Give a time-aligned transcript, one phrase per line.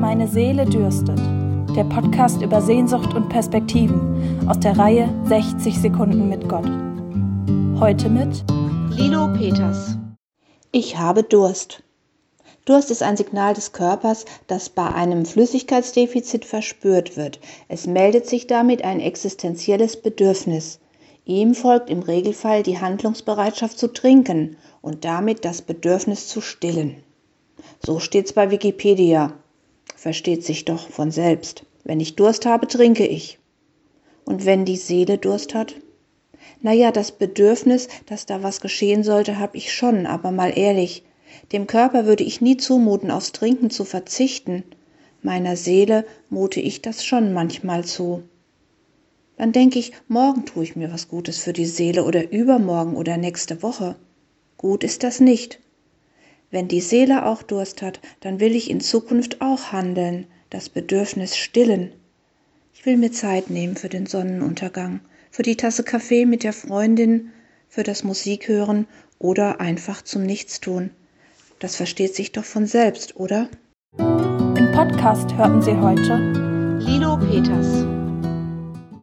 [0.00, 1.18] Meine Seele dürstet.
[1.74, 6.70] Der Podcast über Sehnsucht und Perspektiven aus der Reihe 60 Sekunden mit Gott.
[7.80, 8.44] Heute mit
[8.96, 9.98] Lilo Peters.
[10.70, 11.82] Ich habe Durst.
[12.64, 17.40] Durst ist ein Signal des Körpers, das bei einem Flüssigkeitsdefizit verspürt wird.
[17.66, 20.78] Es meldet sich damit ein existenzielles Bedürfnis.
[21.24, 27.02] Ihm folgt im Regelfall die Handlungsbereitschaft zu trinken und damit das Bedürfnis zu stillen.
[27.84, 29.32] So steht's bei Wikipedia.
[29.98, 31.64] Versteht sich doch von selbst.
[31.82, 33.40] Wenn ich Durst habe, trinke ich.
[34.24, 35.74] Und wenn die Seele Durst hat?
[36.62, 41.02] Naja, das Bedürfnis, dass da was geschehen sollte, habe ich schon, aber mal ehrlich,
[41.50, 44.62] dem Körper würde ich nie zumuten, aufs Trinken zu verzichten.
[45.20, 48.22] Meiner Seele mute ich das schon manchmal zu.
[49.36, 53.16] Dann denke ich, morgen tue ich mir was Gutes für die Seele oder übermorgen oder
[53.16, 53.96] nächste Woche.
[54.58, 55.58] Gut ist das nicht.
[56.50, 61.36] Wenn die Seele auch Durst hat, dann will ich in Zukunft auch handeln, das Bedürfnis
[61.36, 61.92] stillen.
[62.72, 67.32] Ich will mir Zeit nehmen für den Sonnenuntergang, für die Tasse Kaffee mit der Freundin,
[67.68, 68.86] für das Musikhören
[69.18, 70.90] oder einfach zum Nichtstun.
[71.58, 73.48] Das versteht sich doch von selbst, oder?
[73.98, 76.16] Im Podcast hörten Sie heute
[76.78, 78.07] Lilo Peters.